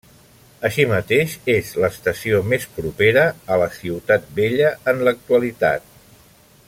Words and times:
Així 0.69 0.85
mateix 0.91 1.35
és 1.55 1.69
l'estació 1.83 2.39
més 2.53 2.65
propera 2.79 3.27
a 3.55 3.59
la 3.65 3.69
Ciutat 3.77 4.27
Vella 4.41 4.73
en 4.95 5.05
l'actualitat. 5.09 5.87